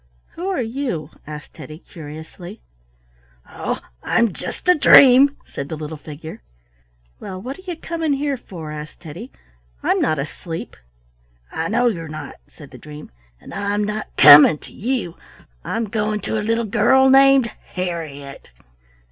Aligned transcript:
"Who 0.31 0.47
are 0.49 0.63
you?" 0.63 1.11
asked 1.27 1.53
Teddy, 1.53 1.77
curiously. 1.77 2.59
"Oh, 3.47 3.81
I'm 4.01 4.33
just 4.33 4.67
a 4.67 4.73
dream," 4.73 5.37
said 5.45 5.69
the 5.69 5.75
little 5.75 5.95
figure. 5.95 6.41
"Well, 7.19 7.39
what 7.39 7.59
are 7.59 7.71
you 7.71 7.75
coming 7.75 8.13
here 8.13 8.35
for?" 8.37 8.71
asked 8.71 9.01
Teddy; 9.01 9.31
"I'm 9.83 10.01
not 10.01 10.17
asleep." 10.17 10.75
"I 11.51 11.67
know 11.69 11.85
you're 11.87 12.07
not," 12.07 12.37
said 12.51 12.71
the 12.71 12.79
dream, 12.79 13.11
"and 13.39 13.53
I'm 13.53 13.83
not 13.83 14.07
coming 14.17 14.57
to 14.57 14.73
you. 14.73 15.17
I'm 15.63 15.85
going 15.85 16.19
to 16.21 16.39
a 16.39 16.41
little 16.41 16.65
girl 16.65 17.11
named 17.11 17.51
Harriett." 17.75 18.49